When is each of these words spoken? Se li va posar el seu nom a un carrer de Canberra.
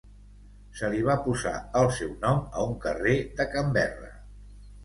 Se 0.79 0.89
li 0.93 1.01
va 1.09 1.17
posar 1.27 1.53
el 1.83 1.91
seu 1.99 2.15
nom 2.25 2.41
a 2.63 2.65
un 2.71 2.75
carrer 2.87 3.15
de 3.41 3.49
Canberra. 3.55 4.13